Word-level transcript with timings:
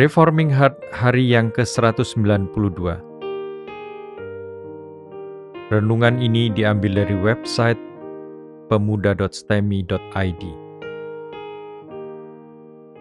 Reforming 0.00 0.48
Heart 0.48 0.96
hari 0.96 1.28
yang 1.28 1.52
ke-192 1.52 2.56
Renungan 5.68 6.16
ini 6.24 6.48
diambil 6.48 7.04
dari 7.04 7.12
website 7.20 7.76
pemuda.stemi.id 8.72 10.42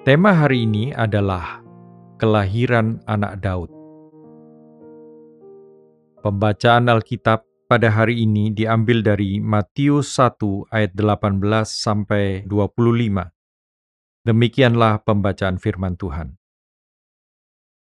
Tema 0.04 0.32
hari 0.36 0.68
ini 0.68 0.92
adalah 0.92 1.64
Kelahiran 2.20 3.00
Anak 3.08 3.40
Daud 3.40 3.72
Pembacaan 6.20 6.92
Alkitab 6.92 7.48
pada 7.72 7.96
hari 7.96 8.28
ini 8.28 8.52
diambil 8.52 9.00
dari 9.00 9.40
Matius 9.40 10.20
1 10.20 10.68
ayat 10.68 10.92
18 10.92 11.48
sampai 11.64 12.44
25. 12.44 13.32
Demikianlah 14.28 15.00
pembacaan 15.08 15.56
firman 15.56 15.96
Tuhan. 15.96 16.39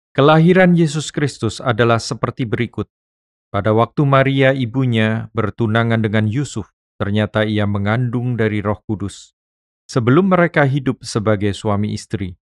Kelahiran 0.10 0.74
Yesus 0.74 1.14
Kristus 1.14 1.62
adalah 1.62 2.02
seperti 2.02 2.50
berikut. 2.50 2.90
Pada 3.54 3.78
waktu 3.78 4.10
Maria 4.10 4.58
ibunya 4.58 5.30
bertunangan 5.38 6.02
dengan 6.02 6.26
Yusuf, 6.26 6.74
ternyata 6.98 7.46
ia 7.46 7.70
mengandung 7.70 8.34
dari 8.34 8.66
Roh 8.66 8.82
Kudus. 8.90 9.38
Sebelum 9.86 10.34
mereka 10.34 10.66
hidup 10.66 11.06
sebagai 11.06 11.54
suami 11.54 11.94
istri, 11.94 12.34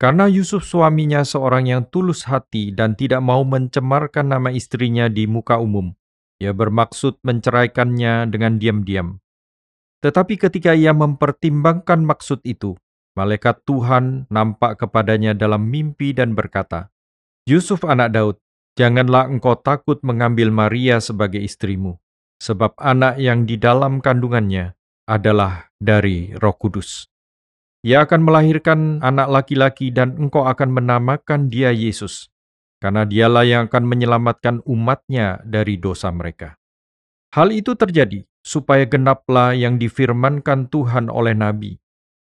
karena 0.00 0.30
Yusuf 0.32 0.64
suaminya 0.64 1.26
seorang 1.28 1.68
yang 1.68 1.82
tulus 1.92 2.24
hati 2.24 2.72
dan 2.72 2.96
tidak 2.96 3.18
mau 3.18 3.44
mencemarkan 3.44 4.32
nama 4.32 4.48
istrinya 4.48 5.12
di 5.12 5.28
muka 5.28 5.60
umum, 5.60 5.92
ia 6.40 6.56
bermaksud 6.56 7.20
menceraikannya 7.20 8.32
dengan 8.32 8.56
diam-diam. 8.56 9.20
Tetapi 10.00 10.38
ketika 10.38 10.72
ia 10.72 10.94
mempertimbangkan 10.94 12.00
maksud 12.00 12.40
itu, 12.46 12.78
malaikat 13.18 13.66
Tuhan 13.66 14.30
nampak 14.30 14.86
kepadanya 14.86 15.34
dalam 15.34 15.66
mimpi 15.66 16.14
dan 16.14 16.38
berkata, 16.38 16.94
Yusuf 17.50 17.82
anak 17.82 18.14
Daud, 18.14 18.36
janganlah 18.78 19.26
engkau 19.26 19.58
takut 19.58 19.98
mengambil 20.06 20.54
Maria 20.54 21.02
sebagai 21.02 21.42
istrimu, 21.42 21.98
sebab 22.38 22.78
anak 22.78 23.18
yang 23.18 23.42
di 23.42 23.58
dalam 23.58 23.98
kandungannya 23.98 24.78
adalah 25.10 25.74
dari 25.82 26.30
roh 26.38 26.54
kudus. 26.54 27.10
Ia 27.82 28.06
akan 28.06 28.22
melahirkan 28.22 29.02
anak 29.02 29.26
laki-laki 29.26 29.90
dan 29.90 30.14
engkau 30.14 30.46
akan 30.46 30.70
menamakan 30.70 31.50
dia 31.50 31.74
Yesus, 31.74 32.30
karena 32.78 33.02
dialah 33.02 33.42
yang 33.42 33.66
akan 33.66 33.82
menyelamatkan 33.86 34.62
umatnya 34.62 35.42
dari 35.42 35.74
dosa 35.74 36.14
mereka. 36.14 36.54
Hal 37.34 37.50
itu 37.50 37.74
terjadi 37.74 38.22
supaya 38.46 38.86
genaplah 38.86 39.52
yang 39.52 39.76
difirmankan 39.76 40.70
Tuhan 40.70 41.10
oleh 41.10 41.34
Nabi. 41.34 41.76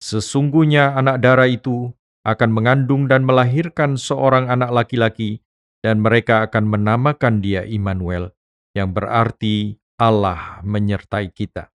Sesungguhnya 0.04 0.92
anak 1.00 1.24
darah 1.24 1.48
itu 1.48 1.88
akan 2.28 2.52
mengandung 2.52 3.08
dan 3.08 3.24
melahirkan 3.24 3.96
seorang 3.96 4.52
anak 4.52 4.68
laki-laki, 4.68 5.40
dan 5.80 6.04
mereka 6.04 6.44
akan 6.44 6.68
menamakan 6.68 7.40
dia 7.40 7.64
Immanuel, 7.64 8.36
yang 8.76 8.92
berarti 8.92 9.80
Allah 9.96 10.60
menyertai 10.60 11.32
kita. 11.32 11.72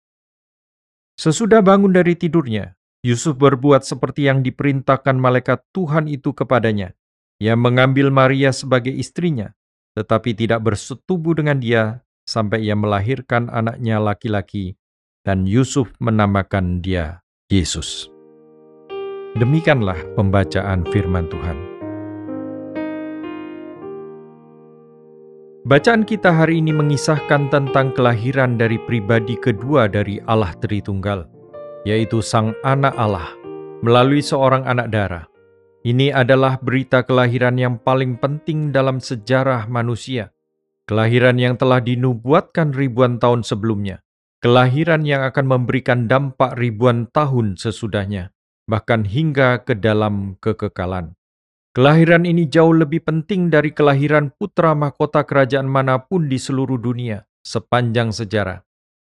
Sesudah 1.16 1.64
bangun 1.64 1.96
dari 1.96 2.20
tidurnya, 2.20 2.76
Yusuf 3.00 3.40
berbuat 3.40 3.88
seperti 3.88 4.28
yang 4.28 4.44
diperintahkan 4.44 5.16
malaikat 5.16 5.64
Tuhan 5.72 6.04
itu 6.04 6.36
kepadanya. 6.36 6.92
Ia 7.40 7.56
mengambil 7.56 8.12
Maria 8.12 8.52
sebagai 8.52 8.92
istrinya, 8.92 9.56
tetapi 9.96 10.36
tidak 10.36 10.68
bersetubuh 10.68 11.32
dengan 11.32 11.64
dia 11.64 12.04
sampai 12.28 12.60
ia 12.60 12.76
melahirkan 12.76 13.48
anaknya 13.48 13.96
laki-laki, 13.96 14.76
dan 15.24 15.48
Yusuf 15.48 15.96
menamakan 15.96 16.84
dia 16.84 17.24
Yesus. 17.48 18.17
Demikianlah 19.38 20.18
pembacaan 20.18 20.82
firman 20.90 21.30
Tuhan. 21.30 21.58
Bacaan 25.62 26.02
kita 26.02 26.34
hari 26.34 26.58
ini 26.58 26.74
mengisahkan 26.74 27.46
tentang 27.46 27.94
kelahiran 27.94 28.58
dari 28.58 28.82
pribadi 28.82 29.38
kedua 29.38 29.86
dari 29.86 30.18
Allah 30.26 30.50
Tritunggal 30.58 31.38
yaitu 31.86 32.18
Sang 32.24 32.52
Anak 32.66 32.92
Allah, 32.98 33.32
melalui 33.80 34.24
seorang 34.24 34.66
anak 34.66 34.90
darah. 34.90 35.24
Ini 35.86 36.10
adalah 36.10 36.58
berita 36.58 37.06
kelahiran 37.06 37.54
yang 37.56 37.78
paling 37.78 38.18
penting 38.18 38.74
dalam 38.74 38.98
sejarah 38.98 39.70
manusia. 39.70 40.34
Kelahiran 40.88 41.38
yang 41.38 41.54
telah 41.54 41.78
dinubuatkan 41.78 42.74
ribuan 42.74 43.22
tahun 43.22 43.44
sebelumnya. 43.44 44.02
Kelahiran 44.42 45.02
yang 45.06 45.22
akan 45.24 45.46
memberikan 45.46 46.06
dampak 46.06 46.56
ribuan 46.58 47.10
tahun 47.10 47.58
sesudahnya, 47.58 48.30
bahkan 48.68 49.08
hingga 49.08 49.64
ke 49.64 49.72
dalam 49.72 50.36
kekekalan. 50.44 51.16
Kelahiran 51.72 52.28
ini 52.28 52.44
jauh 52.44 52.76
lebih 52.76 53.00
penting 53.02 53.48
dari 53.48 53.72
kelahiran 53.72 54.28
putra 54.36 54.76
mahkota 54.76 55.24
kerajaan 55.24 55.64
mana 55.64 56.04
pun 56.04 56.28
di 56.28 56.36
seluruh 56.36 56.76
dunia 56.76 57.24
sepanjang 57.40 58.12
sejarah. 58.12 58.60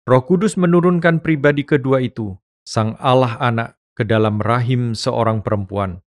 Roh 0.04 0.24
Kudus 0.24 0.60
menurunkan 0.60 1.24
pribadi 1.24 1.64
kedua 1.64 2.04
itu 2.04 2.36
Sang 2.68 3.00
Allah 3.00 3.40
anak 3.40 3.80
ke 3.96 4.04
dalam 4.04 4.44
rahim 4.44 4.92
seorang 4.92 5.40
perempuan. 5.40 6.04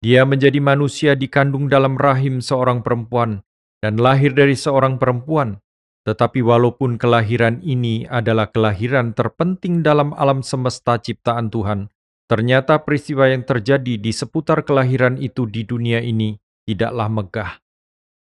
Dia 0.00 0.24
menjadi 0.24 0.56
manusia 0.56 1.12
dikandung 1.12 1.68
dalam 1.68 2.00
rahim 2.00 2.40
seorang 2.40 2.80
perempuan 2.80 3.44
dan 3.84 4.00
lahir 4.00 4.32
dari 4.32 4.56
seorang 4.56 4.96
perempuan. 4.96 5.60
Tetapi 6.08 6.40
walaupun 6.40 6.96
kelahiran 6.96 7.60
ini 7.60 8.08
adalah 8.08 8.48
kelahiran 8.48 9.12
terpenting 9.12 9.84
dalam 9.84 10.16
alam 10.16 10.40
semesta 10.40 10.96
ciptaan 10.96 11.52
Tuhan, 11.52 11.92
ternyata 12.28 12.78
peristiwa 12.84 13.26
yang 13.32 13.42
terjadi 13.42 13.96
di 13.96 14.12
seputar 14.12 14.62
kelahiran 14.62 15.16
itu 15.16 15.48
di 15.48 15.64
dunia 15.64 16.04
ini 16.04 16.36
tidaklah 16.68 17.08
megah. 17.08 17.52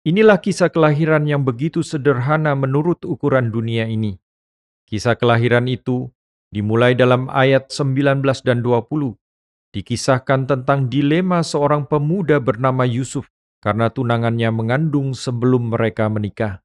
Inilah 0.04 0.44
kisah 0.44 0.68
kelahiran 0.68 1.24
yang 1.24 1.48
begitu 1.48 1.80
sederhana 1.80 2.52
menurut 2.60 3.08
ukuran 3.08 3.56
dunia 3.56 3.88
ini. 3.88 4.20
Kisah 4.84 5.16
kelahiran 5.16 5.72
itu 5.72 6.12
dimulai 6.52 6.92
dalam 6.94 7.32
ayat 7.32 7.72
19 7.72 8.20
dan 8.44 8.60
20, 8.60 9.16
dikisahkan 9.72 10.46
tentang 10.46 10.92
dilema 10.92 11.40
seorang 11.40 11.88
pemuda 11.88 12.44
bernama 12.44 12.84
Yusuf 12.84 13.32
karena 13.64 13.88
tunangannya 13.88 14.52
mengandung 14.52 15.16
sebelum 15.16 15.72
mereka 15.72 16.12
menikah. 16.12 16.60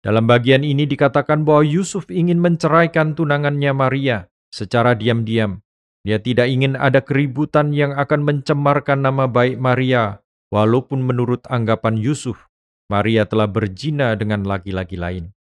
Dalam 0.00 0.24
bagian 0.24 0.64
ini 0.64 0.88
dikatakan 0.88 1.44
bahwa 1.44 1.60
Yusuf 1.60 2.08
ingin 2.08 2.40
menceraikan 2.40 3.12
tunangannya 3.12 3.76
Maria 3.76 4.32
secara 4.48 4.96
diam-diam. 4.96 5.60
Dia 6.00 6.16
tidak 6.16 6.48
ingin 6.48 6.80
ada 6.80 7.04
keributan 7.04 7.76
yang 7.76 7.92
akan 7.92 8.24
mencemarkan 8.24 9.04
nama 9.04 9.28
baik 9.28 9.60
Maria, 9.60 10.24
walaupun 10.48 11.04
menurut 11.04 11.44
anggapan 11.52 12.00
Yusuf, 12.00 12.48
Maria 12.88 13.28
telah 13.28 13.44
berzina 13.44 14.16
dengan 14.16 14.48
laki-laki 14.48 14.96
lain. 14.96 15.36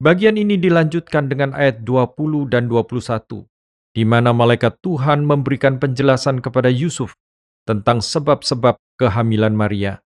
Bagian 0.00 0.40
ini 0.40 0.56
dilanjutkan 0.56 1.28
dengan 1.28 1.52
ayat 1.52 1.84
20 1.84 2.48
dan 2.48 2.66
21, 2.66 3.44
di 3.92 4.02
mana 4.08 4.32
malaikat 4.32 4.80
Tuhan 4.80 5.22
memberikan 5.22 5.76
penjelasan 5.76 6.40
kepada 6.40 6.72
Yusuf 6.72 7.14
tentang 7.68 8.00
sebab-sebab 8.00 8.80
kehamilan 8.96 9.52
Maria. 9.52 10.00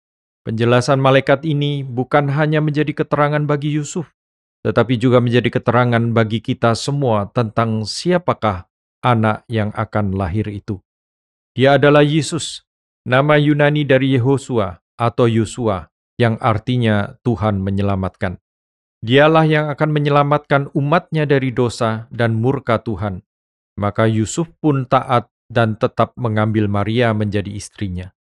Penjelasan 0.43 1.05
malaikat 1.05 1.45
ini 1.45 1.85
bukan 1.85 2.33
hanya 2.33 2.65
menjadi 2.65 2.97
keterangan 2.97 3.45
bagi 3.45 3.77
Yusuf, 3.77 4.09
tetapi 4.65 4.97
juga 4.97 5.21
menjadi 5.21 5.53
keterangan 5.53 6.03
bagi 6.17 6.41
kita 6.41 6.73
semua 6.73 7.29
tentang 7.31 7.85
siapakah 7.85 8.67
anak 9.03 9.45
yang 9.51 9.73
akan 9.75 10.15
lahir 10.15 10.49
itu. 10.49 10.81
Dia 11.57 11.81
adalah 11.81 12.05
Yesus, 12.05 12.65
nama 13.09 13.41
Yunani 13.41 13.89
dari 13.89 14.17
Yehosua 14.17 14.81
atau 14.97 15.25
Yosua, 15.29 15.89
yang 16.17 16.41
artinya 16.41 17.17
Tuhan 17.25 17.61
menyelamatkan. 17.61 18.41
Dialah 19.05 19.45
yang 19.45 19.67
akan 19.69 19.91
menyelamatkan 19.93 20.63
umatnya 20.73 21.29
dari 21.29 21.53
dosa 21.53 22.09
dan 22.09 22.37
murka 22.41 22.81
Tuhan. 22.81 23.21
Maka 23.77 24.09
Yusuf 24.09 24.49
pun 24.57 24.89
taat 24.89 25.29
dan 25.53 25.77
tetap 25.77 26.17
mengambil 26.17 26.67
Maria 26.67 27.13
menjadi 27.13 27.53
istrinya. 27.53 28.17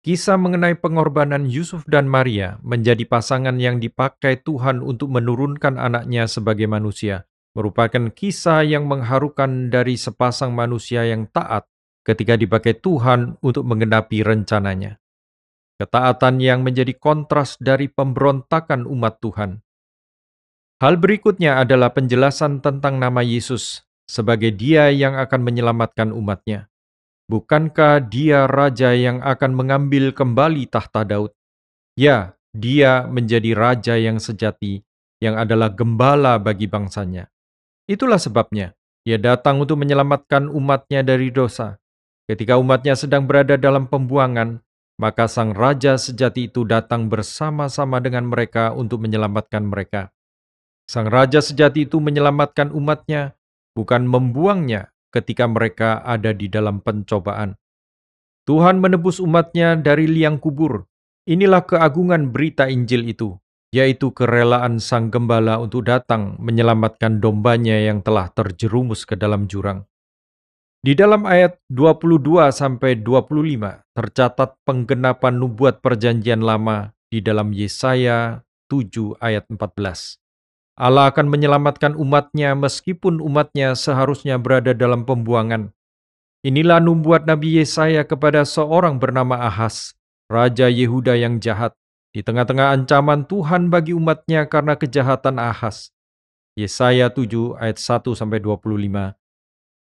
Kisah 0.00 0.40
mengenai 0.40 0.80
pengorbanan 0.80 1.44
Yusuf 1.44 1.84
dan 1.84 2.08
Maria 2.08 2.56
menjadi 2.64 3.04
pasangan 3.04 3.60
yang 3.60 3.78
dipakai 3.78 4.40
Tuhan 4.40 4.80
untuk 4.80 5.12
menurunkan 5.12 5.76
anaknya 5.76 6.24
sebagai 6.24 6.64
manusia, 6.64 7.28
merupakan 7.54 8.10
kisah 8.14 8.62
yang 8.62 8.86
mengharukan 8.86 9.68
dari 9.68 9.98
sepasang 9.98 10.54
manusia 10.54 11.02
yang 11.06 11.26
taat 11.30 11.66
ketika 12.06 12.38
dipakai 12.38 12.78
Tuhan 12.78 13.36
untuk 13.42 13.66
menggenapi 13.66 14.22
rencananya. 14.22 14.98
Ketaatan 15.80 16.44
yang 16.44 16.60
menjadi 16.60 16.92
kontras 16.92 17.56
dari 17.56 17.88
pemberontakan 17.88 18.84
umat 18.84 19.16
Tuhan. 19.24 19.64
Hal 20.80 20.96
berikutnya 20.96 21.60
adalah 21.60 21.92
penjelasan 21.92 22.64
tentang 22.64 23.00
nama 23.00 23.20
Yesus 23.20 23.84
sebagai 24.08 24.52
dia 24.52 24.88
yang 24.92 25.16
akan 25.16 25.40
menyelamatkan 25.44 26.12
umatnya. 26.12 26.68
Bukankah 27.30 28.10
dia 28.10 28.50
raja 28.50 28.90
yang 28.90 29.22
akan 29.22 29.54
mengambil 29.54 30.10
kembali 30.10 30.66
tahta 30.66 31.06
Daud? 31.06 31.30
Ya, 31.94 32.34
dia 32.50 33.06
menjadi 33.06 33.54
raja 33.54 33.94
yang 33.94 34.18
sejati, 34.18 34.82
yang 35.22 35.38
adalah 35.38 35.70
gembala 35.70 36.42
bagi 36.42 36.66
bangsanya. 36.66 37.30
Itulah 37.90 38.22
sebabnya 38.22 38.78
ia 39.02 39.18
datang 39.18 39.58
untuk 39.58 39.82
menyelamatkan 39.82 40.46
umatnya 40.46 41.02
dari 41.02 41.34
dosa. 41.34 41.82
Ketika 42.30 42.54
umatnya 42.54 42.94
sedang 42.94 43.26
berada 43.26 43.58
dalam 43.58 43.90
pembuangan, 43.90 44.62
maka 44.94 45.26
sang 45.26 45.50
raja 45.50 45.98
sejati 45.98 46.46
itu 46.46 46.62
datang 46.62 47.10
bersama-sama 47.10 47.98
dengan 47.98 48.30
mereka 48.30 48.70
untuk 48.70 49.02
menyelamatkan 49.02 49.66
mereka. 49.66 50.14
Sang 50.86 51.10
raja 51.10 51.42
sejati 51.42 51.90
itu 51.90 51.98
menyelamatkan 51.98 52.70
umatnya, 52.70 53.34
bukan 53.74 54.06
membuangnya 54.06 54.94
ketika 55.10 55.50
mereka 55.50 55.98
ada 56.06 56.30
di 56.30 56.46
dalam 56.46 56.78
pencobaan. 56.78 57.58
Tuhan 58.46 58.78
menebus 58.78 59.18
umatnya 59.18 59.74
dari 59.74 60.06
liang 60.06 60.38
kubur. 60.38 60.86
Inilah 61.26 61.66
keagungan 61.66 62.30
berita 62.30 62.70
Injil 62.70 63.10
itu, 63.10 63.34
yaitu 63.70 64.10
kerelaan 64.10 64.82
sang 64.82 65.14
gembala 65.14 65.62
untuk 65.62 65.86
datang 65.86 66.34
menyelamatkan 66.42 67.22
dombanya 67.22 67.78
yang 67.78 68.02
telah 68.02 68.26
terjerumus 68.34 69.06
ke 69.06 69.14
dalam 69.14 69.46
jurang. 69.46 69.86
Di 70.80 70.96
dalam 70.96 71.28
ayat 71.28 71.60
22 71.68 72.50
sampai 72.50 72.98
25 72.98 73.84
tercatat 73.94 74.56
penggenapan 74.64 75.34
nubuat 75.36 75.84
perjanjian 75.84 76.40
lama 76.40 76.96
di 77.12 77.20
dalam 77.20 77.52
Yesaya 77.52 78.42
7 78.72 79.20
ayat 79.20 79.44
14. 79.52 80.18
Allah 80.80 81.12
akan 81.12 81.28
menyelamatkan 81.28 81.92
umatnya 81.92 82.56
meskipun 82.56 83.20
umatnya 83.20 83.76
seharusnya 83.76 84.40
berada 84.40 84.72
dalam 84.72 85.04
pembuangan. 85.04 85.76
Inilah 86.40 86.80
nubuat 86.80 87.28
Nabi 87.28 87.60
Yesaya 87.60 88.08
kepada 88.08 88.48
seorang 88.48 88.96
bernama 88.96 89.36
Ahaz, 89.44 89.92
Raja 90.32 90.72
Yehuda 90.72 91.20
yang 91.20 91.36
jahat, 91.36 91.76
di 92.10 92.26
tengah-tengah 92.26 92.74
ancaman 92.74 93.22
Tuhan 93.26 93.70
bagi 93.70 93.94
umatnya 93.94 94.50
karena 94.50 94.74
kejahatan 94.74 95.38
Ahaz. 95.38 95.94
Yesaya 96.58 97.08
7 97.08 97.56
ayat 97.62 97.78
1 97.78 98.18
sampai 98.18 98.42
25 98.42 99.14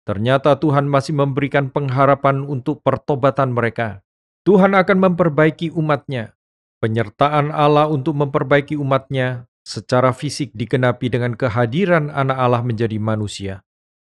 Ternyata 0.04 0.58
Tuhan 0.60 0.90
masih 0.90 1.16
memberikan 1.16 1.72
pengharapan 1.72 2.44
untuk 2.44 2.84
pertobatan 2.84 3.56
mereka. 3.56 4.04
Tuhan 4.44 4.74
akan 4.74 4.98
memperbaiki 4.98 5.72
umatnya. 5.72 6.36
Penyertaan 6.82 7.54
Allah 7.54 7.86
untuk 7.88 8.18
memperbaiki 8.18 8.74
umatnya 8.76 9.46
secara 9.62 10.10
fisik 10.12 10.50
digenapi 10.58 11.14
dengan 11.14 11.38
kehadiran 11.38 12.10
anak 12.10 12.38
Allah 12.42 12.66
menjadi 12.66 12.98
manusia. 12.98 13.62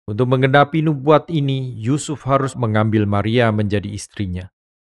Untuk 0.07 0.27
menggenapi 0.27 0.83
nubuat 0.83 1.31
ini, 1.31 1.75
Yusuf 1.79 2.27
harus 2.27 2.55
mengambil 2.59 3.07
Maria 3.07 3.51
menjadi 3.55 3.87
istrinya. 3.87 4.51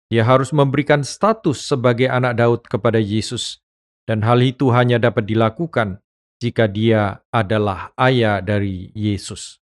Dia 0.08 0.24
harus 0.24 0.56
memberikan 0.56 1.04
status 1.04 1.60
sebagai 1.60 2.08
anak 2.08 2.40
Daud 2.40 2.64
kepada 2.64 2.96
Yesus, 2.96 3.60
dan 4.08 4.24
hal 4.24 4.40
itu 4.40 4.72
hanya 4.72 4.96
dapat 4.96 5.28
dilakukan 5.28 6.00
jika 6.40 6.64
dia 6.64 7.20
adalah 7.28 7.92
ayah 8.00 8.40
dari 8.40 8.88
Yesus. 8.96 9.60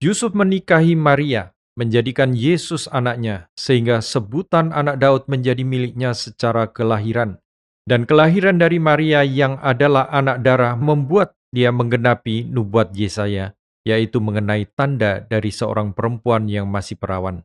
Yusuf 0.00 0.32
menikahi 0.32 0.96
Maria, 0.96 1.52
menjadikan 1.76 2.32
Yesus 2.32 2.88
anaknya, 2.88 3.52
sehingga 3.60 4.00
sebutan 4.00 4.72
anak 4.72 5.04
Daud 5.04 5.28
menjadi 5.28 5.60
miliknya 5.68 6.16
secara 6.16 6.70
kelahiran. 6.70 7.36
Dan 7.84 8.08
kelahiran 8.08 8.56
dari 8.56 8.80
Maria 8.80 9.20
yang 9.20 9.60
adalah 9.60 10.08
anak 10.08 10.40
darah 10.44 10.80
membuat 10.80 11.36
dia 11.52 11.72
menggenapi 11.72 12.48
nubuat 12.48 12.96
Yesaya, 12.96 13.52
yaitu 13.84 14.20
mengenai 14.20 14.68
tanda 14.72 15.24
dari 15.24 15.52
seorang 15.52 15.92
perempuan 15.92 16.48
yang 16.48 16.68
masih 16.68 16.96
perawan. 16.96 17.44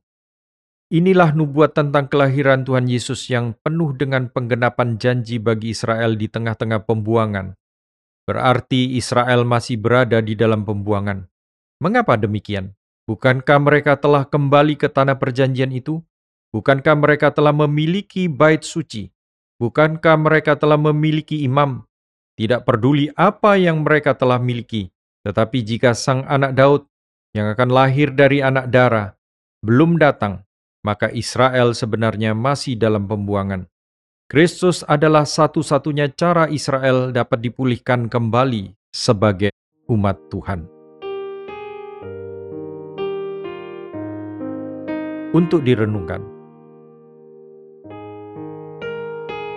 Inilah 0.94 1.34
nubuat 1.34 1.74
tentang 1.74 2.06
kelahiran 2.06 2.62
Tuhan 2.69 2.86
Yesus 2.86 3.25
yang 3.25 3.57
penuh 3.66 3.98
dengan 3.98 4.30
penggenapan 4.30 5.01
janji 5.01 5.42
bagi 5.42 5.74
Israel 5.74 6.13
di 6.13 6.30
tengah-tengah 6.30 6.86
pembuangan. 6.86 7.57
Berarti 8.30 8.94
Israel 8.94 9.42
masih 9.42 9.81
berada 9.81 10.22
di 10.22 10.38
dalam 10.38 10.62
pembuangan. 10.62 11.25
Mengapa 11.81 12.13
demikian? 12.13 12.78
Bukankah 13.10 13.57
mereka 13.57 13.98
telah 13.98 14.22
kembali 14.30 14.78
ke 14.78 14.86
tanah 14.86 15.18
perjanjian 15.18 15.74
itu? 15.74 15.98
Bukankah 16.54 16.94
mereka 16.94 17.34
telah 17.34 17.57
memiliki 17.57 18.30
bait 18.30 18.62
suci? 18.62 19.10
Bukankah 19.57 20.13
mereka 20.22 20.62
telah 20.62 20.78
memiliki 20.78 21.42
imam? 21.42 21.89
Tidak 22.38 22.62
peduli 22.69 23.10
apa 23.18 23.57
yang 23.57 23.81
mereka 23.81 24.13
telah 24.13 24.38
miliki, 24.38 24.94
tetapi 25.25 25.57
jika 25.66 25.98
sang 25.98 26.22
anak 26.30 26.54
Daud 26.54 26.86
yang 27.34 27.50
akan 27.50 27.69
lahir 27.74 28.13
dari 28.13 28.46
anak 28.46 28.69
darah 28.69 29.18
belum 29.66 29.98
datang, 29.98 30.46
maka 30.83 31.09
Israel 31.09 31.74
sebenarnya 31.74 32.35
masih 32.38 32.77
dalam 32.77 33.09
pembuangan. 33.09 33.65
Kristus 34.30 34.85
adalah 34.85 35.25
satu-satunya 35.25 36.13
cara 36.13 36.51
Israel 36.51 37.09
dapat 37.09 37.41
dipulihkan 37.41 38.12
kembali 38.12 38.75
sebagai 38.91 39.51
umat 39.88 40.19
Tuhan. 40.30 40.74
untuk 45.33 45.65
direnungkan. 45.65 46.21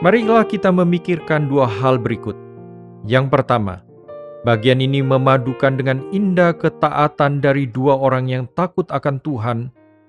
Marilah 0.00 0.44
kita 0.44 0.72
memikirkan 0.72 1.48
dua 1.48 1.68
hal 1.68 2.00
berikut. 2.00 2.36
Yang 3.06 3.32
pertama, 3.32 3.84
bagian 4.42 4.82
ini 4.82 5.00
memadukan 5.00 5.76
dengan 5.76 6.04
indah 6.10 6.52
ketaatan 6.56 7.40
dari 7.40 7.68
dua 7.68 7.96
orang 7.96 8.28
yang 8.28 8.44
takut 8.56 8.88
akan 8.92 9.20
Tuhan 9.22 9.58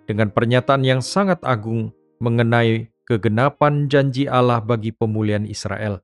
dengan 0.07 0.31
pernyataan 0.31 0.87
yang 0.87 1.03
sangat 1.03 1.43
agung 1.43 1.91
mengenai 2.23 2.89
kegenapan 3.03 3.91
janji 3.91 4.25
Allah 4.25 4.63
bagi 4.63 4.95
pemulihan 4.95 5.43
Israel. 5.43 6.01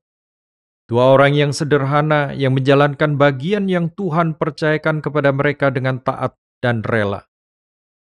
Dua 0.84 1.16
orang 1.16 1.32
yang 1.32 1.52
sederhana 1.56 2.36
yang 2.36 2.52
menjalankan 2.52 3.16
bagian 3.16 3.72
yang 3.72 3.88
Tuhan 3.88 4.36
percayakan 4.36 5.00
kepada 5.00 5.32
mereka 5.32 5.72
dengan 5.72 5.96
taat 6.04 6.36
dan 6.60 6.84
rela. 6.84 7.24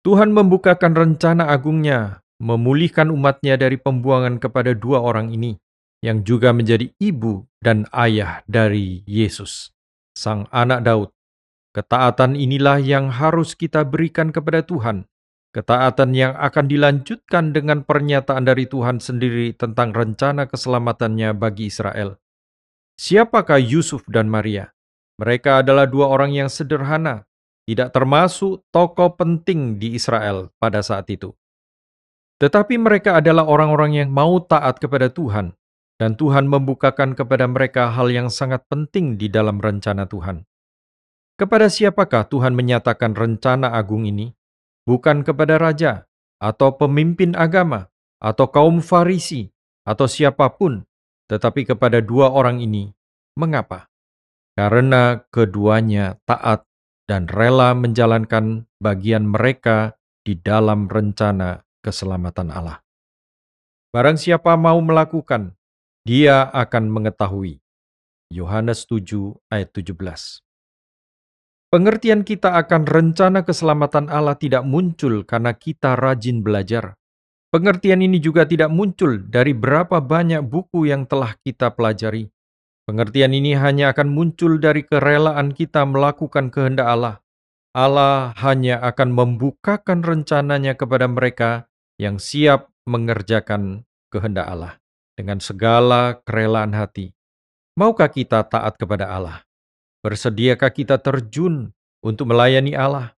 Tuhan 0.07 0.31
membukakan 0.31 0.95
rencana 0.95 1.51
agungnya, 1.51 2.23
memulihkan 2.39 3.11
umatnya 3.11 3.59
dari 3.59 3.75
pembuangan 3.75 4.39
kepada 4.39 4.73
dua 4.73 5.03
orang 5.03 5.35
ini, 5.35 5.59
yang 6.01 6.23
juga 6.23 6.55
menjadi 6.55 6.89
ibu 6.97 7.45
dan 7.59 7.85
ayah 7.93 8.41
dari 8.47 9.05
Yesus, 9.05 9.75
sang 10.17 10.47
anak 10.55 10.87
Daud. 10.87 11.11
Ketaatan 11.75 12.35
inilah 12.39 12.79
yang 12.81 13.13
harus 13.13 13.59
kita 13.59 13.83
berikan 13.83 14.31
kepada 14.31 14.63
Tuhan, 14.63 15.11
ketaatan 15.51 16.15
yang 16.15 16.33
akan 16.39 16.71
dilanjutkan 16.71 17.51
dengan 17.51 17.83
pernyataan 17.83 18.47
dari 18.47 18.71
Tuhan 18.71 19.03
sendiri 19.03 19.55
tentang 19.59 19.91
rencana 19.91 20.47
keselamatannya 20.47 21.35
bagi 21.35 21.67
Israel. 21.67 22.19
Siapakah 22.99 23.59
Yusuf 23.59 24.07
dan 24.07 24.31
Maria? 24.31 24.71
Mereka 25.19 25.67
adalah 25.67 25.85
dua 25.91 26.09
orang 26.09 26.33
yang 26.33 26.49
sederhana, 26.49 27.29
tidak 27.69 27.93
termasuk 27.93 28.65
tokoh 28.73 29.15
penting 29.19 29.77
di 29.77 29.99
Israel 29.99 30.49
pada 30.57 30.81
saat 30.81 31.11
itu. 31.13 31.37
Tetapi 32.41 32.81
mereka 32.81 33.21
adalah 33.21 33.45
orang-orang 33.45 34.01
yang 34.01 34.09
mau 34.09 34.41
taat 34.41 34.81
kepada 34.81 35.13
Tuhan, 35.13 35.53
dan 36.01 36.17
Tuhan 36.17 36.49
membukakan 36.49 37.13
kepada 37.13 37.45
mereka 37.45 37.93
hal 37.93 38.09
yang 38.09 38.33
sangat 38.33 38.65
penting 38.73 39.21
di 39.21 39.29
dalam 39.29 39.61
rencana 39.61 40.09
Tuhan. 40.09 40.49
Kepada 41.37 41.69
siapakah 41.69 42.25
Tuhan 42.33 42.57
menyatakan 42.57 43.13
rencana 43.13 43.77
agung 43.77 44.09
ini? 44.09 44.33
Bukan 44.89 45.23
kepada 45.23 45.61
raja, 45.61 46.09
atau 46.41 46.75
pemimpin 46.75 47.37
agama, 47.37 47.93
atau 48.17 48.49
kaum 48.49 48.81
Farisi, 48.81 49.53
atau 49.85 50.09
siapa 50.09 50.49
pun, 50.57 50.85
tetapi 51.29 51.69
kepada 51.69 52.01
dua 52.01 52.33
orang 52.33 52.65
ini. 52.65 52.91
Mengapa? 53.37 53.89
Karena 54.57 55.23
keduanya 55.31 56.19
taat 56.27 56.67
dan 57.07 57.31
rela 57.31 57.73
menjalankan 57.77 58.67
bagian 58.83 59.29
mereka 59.29 59.95
di 60.27 60.37
dalam 60.37 60.91
rencana 60.91 61.63
keselamatan 61.81 62.51
Allah. 62.51 62.83
Barang 63.91 64.19
siapa 64.21 64.55
mau 64.55 64.79
melakukan, 64.79 65.55
dia 66.05 66.47
akan 66.51 66.91
mengetahui. 66.91 67.59
Yohanes 68.31 68.87
7 68.87 69.35
ayat 69.51 69.75
17 69.75 70.50
Pengertian 71.71 72.27
kita 72.27 72.59
akan 72.59 72.83
rencana 72.83 73.47
keselamatan 73.47 74.11
Allah 74.11 74.35
tidak 74.35 74.67
muncul 74.67 75.23
karena 75.23 75.55
kita 75.55 75.95
rajin 75.95 76.43
belajar. 76.43 76.99
Pengertian 77.55 78.03
ini 78.03 78.19
juga 78.19 78.43
tidak 78.43 78.75
muncul 78.75 79.23
dari 79.23 79.55
berapa 79.55 80.03
banyak 80.03 80.43
buku 80.43 80.91
yang 80.91 81.07
telah 81.07 81.39
kita 81.47 81.71
pelajari. 81.71 82.27
Pengertian 82.91 83.31
ini 83.31 83.55
hanya 83.55 83.95
akan 83.95 84.11
muncul 84.11 84.59
dari 84.59 84.83
kerelaan 84.83 85.55
kita 85.55 85.87
melakukan 85.87 86.51
kehendak 86.51 86.91
Allah. 86.91 87.23
Allah 87.71 88.35
hanya 88.43 88.83
akan 88.83 89.15
membukakan 89.15 90.03
rencananya 90.03 90.75
kepada 90.75 91.07
mereka 91.07 91.71
yang 92.03 92.19
siap 92.19 92.67
mengerjakan 92.83 93.87
kehendak 94.11 94.51
Allah 94.51 94.83
dengan 95.15 95.39
segala 95.39 96.19
kerelaan 96.27 96.75
hati. 96.75 97.15
Maukah 97.79 98.11
kita 98.11 98.43
taat 98.43 98.75
kepada 98.75 99.07
Allah? 99.07 99.47
Bersediakah 100.01 100.73
kita 100.73 100.97
terjun 100.97 101.77
untuk 102.01 102.33
melayani 102.33 102.73
Allah? 102.73 103.13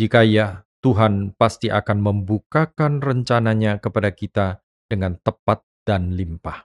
Jika 0.00 0.24
ya, 0.24 0.64
Tuhan 0.80 1.36
pasti 1.36 1.68
akan 1.68 2.00
membukakan 2.00 3.04
rencananya 3.04 3.76
kepada 3.78 4.10
kita 4.10 4.64
dengan 4.88 5.20
tepat 5.20 5.60
dan 5.84 6.16
limpah. 6.16 6.64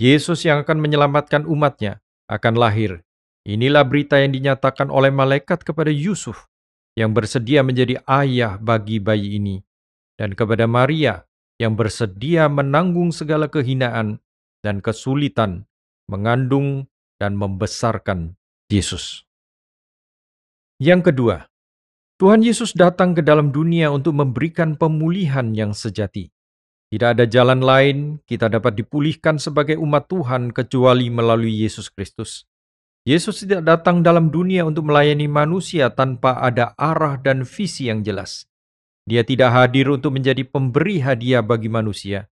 Yesus 0.00 0.48
yang 0.48 0.64
akan 0.64 0.80
menyelamatkan 0.80 1.44
umatnya 1.44 2.00
akan 2.24 2.56
lahir. 2.56 3.04
Inilah 3.44 3.84
berita 3.84 4.16
yang 4.16 4.32
dinyatakan 4.32 4.88
oleh 4.88 5.12
malaikat 5.12 5.60
kepada 5.60 5.92
Yusuf 5.92 6.48
yang 6.96 7.12
bersedia 7.12 7.60
menjadi 7.60 8.00
ayah 8.08 8.56
bagi 8.56 8.96
bayi 8.96 9.36
ini 9.36 9.60
dan 10.16 10.32
kepada 10.32 10.64
Maria 10.64 11.24
yang 11.60 11.76
bersedia 11.76 12.48
menanggung 12.48 13.12
segala 13.12 13.48
kehinaan 13.48 14.20
dan 14.64 14.80
kesulitan 14.84 15.68
mengandung 16.08 16.88
dan 17.20 17.36
membesarkan 17.36 18.39
Yesus. 18.70 19.26
Yang 20.78 21.10
kedua, 21.10 21.50
Tuhan 22.22 22.46
Yesus 22.46 22.70
datang 22.70 23.18
ke 23.18 23.22
dalam 23.26 23.50
dunia 23.50 23.90
untuk 23.90 24.14
memberikan 24.14 24.78
pemulihan 24.78 25.50
yang 25.50 25.74
sejati. 25.74 26.30
Tidak 26.90 27.18
ada 27.18 27.26
jalan 27.26 27.66
lain 27.66 28.22
kita 28.30 28.46
dapat 28.46 28.78
dipulihkan 28.78 29.42
sebagai 29.42 29.74
umat 29.74 30.06
Tuhan 30.06 30.54
kecuali 30.54 31.10
melalui 31.10 31.50
Yesus 31.50 31.90
Kristus. 31.90 32.46
Yesus 33.02 33.42
tidak 33.42 33.66
datang 33.66 34.06
dalam 34.06 34.30
dunia 34.30 34.62
untuk 34.62 34.86
melayani 34.86 35.26
manusia 35.26 35.90
tanpa 35.90 36.38
ada 36.38 36.70
arah 36.78 37.18
dan 37.18 37.42
visi 37.42 37.90
yang 37.90 38.06
jelas. 38.06 38.46
Dia 39.02 39.26
tidak 39.26 39.50
hadir 39.50 39.90
untuk 39.90 40.14
menjadi 40.14 40.46
pemberi 40.46 41.02
hadiah 41.02 41.42
bagi 41.42 41.66
manusia. 41.66 42.30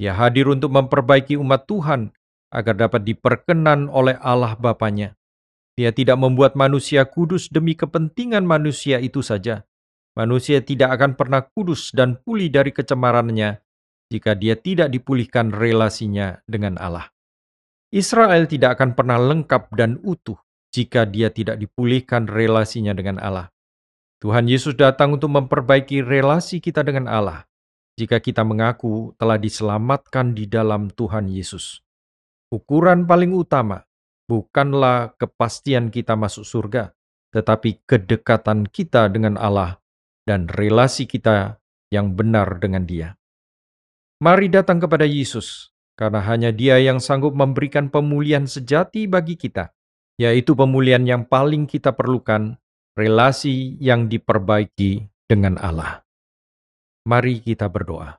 Dia 0.00 0.16
hadir 0.16 0.48
untuk 0.48 0.72
memperbaiki 0.72 1.36
umat 1.36 1.68
Tuhan 1.68 2.16
agar 2.48 2.74
dapat 2.78 3.04
diperkenan 3.04 3.92
oleh 3.92 4.16
Allah 4.24 4.56
Bapaknya. 4.56 5.15
Dia 5.76 5.92
tidak 5.92 6.16
membuat 6.16 6.56
manusia 6.56 7.04
kudus 7.04 7.52
demi 7.52 7.76
kepentingan 7.76 8.48
manusia 8.48 8.96
itu 8.96 9.20
saja. 9.20 9.68
Manusia 10.16 10.64
tidak 10.64 10.96
akan 10.96 11.12
pernah 11.12 11.44
kudus 11.44 11.92
dan 11.92 12.16
pulih 12.16 12.48
dari 12.48 12.72
kecemarannya 12.72 13.60
jika 14.08 14.32
dia 14.32 14.56
tidak 14.56 14.88
dipulihkan 14.88 15.52
relasinya 15.52 16.40
dengan 16.48 16.80
Allah. 16.80 17.12
Israel 17.92 18.48
tidak 18.48 18.80
akan 18.80 18.96
pernah 18.96 19.20
lengkap 19.20 19.68
dan 19.76 20.00
utuh 20.00 20.40
jika 20.72 21.04
dia 21.04 21.28
tidak 21.28 21.60
dipulihkan 21.60 22.24
relasinya 22.24 22.96
dengan 22.96 23.20
Allah. 23.20 23.52
Tuhan 24.24 24.48
Yesus 24.48 24.74
datang 24.80 25.20
untuk 25.20 25.28
memperbaiki 25.28 26.00
relasi 26.00 26.64
kita 26.64 26.80
dengan 26.80 27.04
Allah 27.04 27.44
jika 28.00 28.20
kita 28.20 28.44
mengaku 28.44 29.16
telah 29.16 29.40
diselamatkan 29.40 30.36
di 30.36 30.48
dalam 30.48 30.88
Tuhan 30.88 31.28
Yesus. 31.28 31.84
Ukuran 32.52 33.08
paling 33.08 33.32
utama 33.36 33.85
bukanlah 34.26 35.14
kepastian 35.16 35.90
kita 35.90 36.18
masuk 36.18 36.42
surga, 36.42 36.94
tetapi 37.30 37.82
kedekatan 37.86 38.66
kita 38.66 39.10
dengan 39.10 39.38
Allah 39.38 39.78
dan 40.26 40.50
relasi 40.50 41.06
kita 41.06 41.62
yang 41.90 42.18
benar 42.18 42.58
dengan 42.58 42.82
Dia. 42.86 43.14
Mari 44.18 44.50
datang 44.50 44.82
kepada 44.82 45.06
Yesus, 45.06 45.70
karena 45.94 46.20
hanya 46.26 46.50
Dia 46.50 46.82
yang 46.82 46.98
sanggup 46.98 47.32
memberikan 47.32 47.88
pemulihan 47.88 48.44
sejati 48.44 49.06
bagi 49.06 49.38
kita, 49.38 49.70
yaitu 50.18 50.58
pemulihan 50.58 51.04
yang 51.06 51.22
paling 51.28 51.68
kita 51.68 51.94
perlukan 51.94 52.58
relasi 52.96 53.76
yang 53.78 54.08
diperbaiki 54.08 55.06
dengan 55.28 55.60
Allah. 55.60 56.02
Mari 57.06 57.44
kita 57.44 57.70
berdoa. 57.70 58.18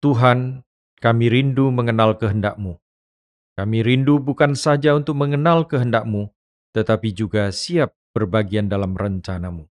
Tuhan, 0.00 0.64
kami 0.96 1.26
rindu 1.28 1.68
mengenal 1.68 2.16
kehendak-Mu. 2.16 2.80
Kami 3.60 3.84
rindu 3.84 4.16
bukan 4.16 4.56
saja 4.56 4.96
untuk 4.96 5.20
mengenal 5.20 5.68
kehendak-Mu, 5.68 6.32
tetapi 6.72 7.12
juga 7.12 7.52
siap 7.52 7.92
berbagian 8.16 8.72
dalam 8.72 8.96
rencana-Mu. 8.96 9.68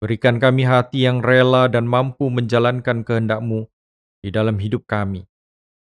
Berikan 0.00 0.40
kami 0.40 0.64
hati 0.64 1.04
yang 1.04 1.20
rela 1.20 1.68
dan 1.68 1.84
mampu 1.84 2.32
menjalankan 2.32 3.04
kehendak-Mu 3.04 3.68
di 4.24 4.32
dalam 4.32 4.56
hidup 4.56 4.88
kami. 4.88 5.28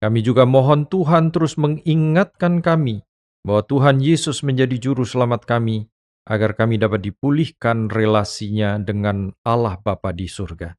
Kami 0.01 0.25
juga 0.25 0.49
mohon 0.49 0.89
Tuhan 0.89 1.29
terus 1.29 1.61
mengingatkan 1.61 2.65
kami 2.65 3.05
bahwa 3.45 3.69
Tuhan 3.69 4.01
Yesus 4.01 4.41
menjadi 4.41 4.81
juru 4.81 5.05
selamat 5.05 5.45
kami 5.45 5.93
agar 6.25 6.57
kami 6.57 6.81
dapat 6.81 7.05
dipulihkan 7.05 7.93
relasinya 7.93 8.81
dengan 8.81 9.37
Allah 9.45 9.77
Bapa 9.77 10.17
di 10.17 10.25
surga. 10.25 10.73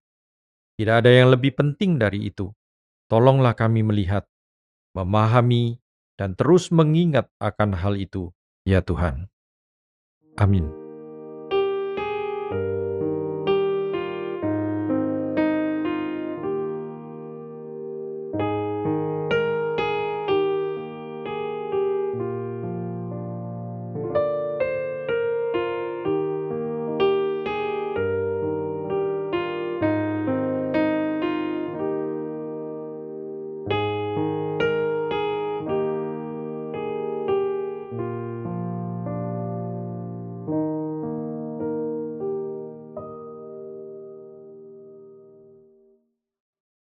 Tidak 0.73 0.95
ada 1.05 1.13
yang 1.13 1.29
lebih 1.29 1.53
penting 1.53 2.01
dari 2.01 2.33
itu. 2.33 2.49
Tolonglah 3.05 3.53
kami 3.53 3.85
melihat, 3.85 4.25
memahami, 4.97 5.77
dan 6.17 6.33
terus 6.33 6.73
mengingat 6.73 7.29
akan 7.37 7.77
hal 7.77 7.93
itu, 7.95 8.33
ya 8.65 8.81
Tuhan. 8.81 9.29
Amin. 10.37 10.86